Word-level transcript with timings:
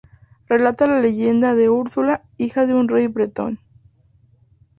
Relatan 0.49 0.89
la 0.93 0.99
leyenda 0.99 1.53
de 1.53 1.69
Úrsula, 1.69 2.23
hija 2.39 2.65
de 2.65 2.73
un 2.73 2.87
rey 2.89 3.05
bretón. 3.05 3.59